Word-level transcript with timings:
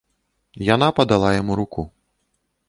Яна 0.69 0.87
падала 1.01 1.31
яму 1.41 1.59
руку. 1.61 1.81